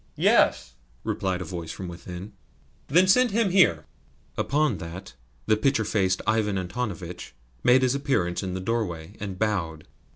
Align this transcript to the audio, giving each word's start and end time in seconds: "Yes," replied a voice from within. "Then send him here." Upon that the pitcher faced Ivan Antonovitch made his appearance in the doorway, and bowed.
"Yes," 0.17 0.73
replied 1.03 1.41
a 1.43 1.45
voice 1.45 1.69
from 1.71 1.87
within. 1.87 2.33
"Then 2.87 3.07
send 3.07 3.29
him 3.29 3.51
here." 3.51 3.85
Upon 4.35 4.79
that 4.79 5.13
the 5.45 5.55
pitcher 5.55 5.85
faced 5.85 6.23
Ivan 6.25 6.57
Antonovitch 6.57 7.35
made 7.63 7.83
his 7.83 7.93
appearance 7.93 8.41
in 8.41 8.55
the 8.55 8.61
doorway, 8.61 9.13
and 9.19 9.37
bowed. 9.37 9.87